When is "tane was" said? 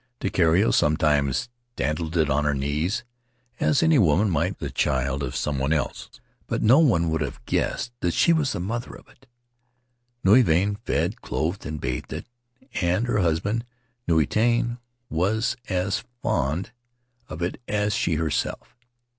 14.25-15.55